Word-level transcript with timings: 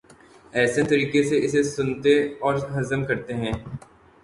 احسن 0.53 0.85
طریقے 0.85 1.23
سے 1.23 1.43
اسے 1.45 1.63
سنتے 1.63 2.15
اور 2.41 2.55
ہضم 2.77 3.05
کرتے 3.05 3.33
ہیں۔ 3.33 3.53